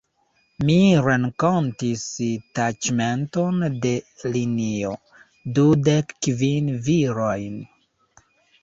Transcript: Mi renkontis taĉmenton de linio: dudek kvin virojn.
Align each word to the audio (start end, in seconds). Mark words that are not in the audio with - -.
Mi 0.67 0.77
renkontis 1.07 2.05
taĉmenton 2.61 3.69
de 3.85 3.93
linio: 4.39 4.95
dudek 5.61 6.19
kvin 6.29 6.75
virojn. 6.91 7.65